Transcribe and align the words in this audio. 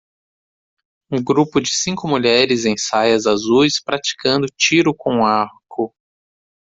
Um 1.11 1.21
grupo 1.23 1.61
de 1.61 1.69
cinco 1.71 2.07
mulheres 2.07 2.65
em 2.65 2.75
saias 2.75 3.27
azuis 3.27 3.79
praticando 3.79 4.47
tiro 4.57 4.95
com 4.95 5.23
arco. 5.23 5.93